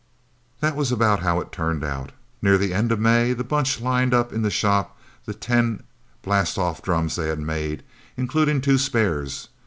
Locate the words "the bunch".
3.33-3.79